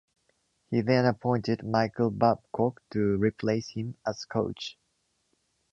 He 0.71 0.81
then 0.81 1.05
appointed 1.05 1.63
Michael 1.63 2.09
Babcock 2.09 2.81
to 2.89 3.17
replace 3.17 3.69
him 3.69 3.97
as 4.03 4.25
coach. 4.25 4.75